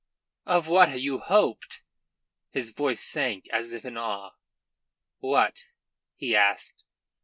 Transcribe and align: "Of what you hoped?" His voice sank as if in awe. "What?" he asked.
"Of 0.47 0.67
what 0.67 0.99
you 0.99 1.19
hoped?" 1.19 1.81
His 2.49 2.71
voice 2.71 3.03
sank 3.03 3.47
as 3.49 3.71
if 3.71 3.85
in 3.85 3.97
awe. 3.99 4.31
"What?" 5.19 5.65
he 6.15 6.35
asked. 6.35 6.85